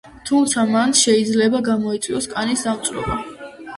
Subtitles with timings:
[0.27, 3.21] თუმცა, მან შეიძლება გამოიწვიოს კანის დამწვრობა.